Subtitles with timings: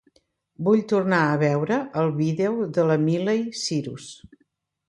[0.67, 4.09] Vull tornar a veure el vídeo de la Miley Cyrus.